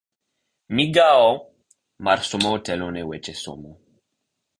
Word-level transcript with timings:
Migao 0.75 1.27
mar 2.05 2.19
somo 2.29 2.49
otelone 2.57 3.01
weche 3.09 3.33
somo. 3.43 3.71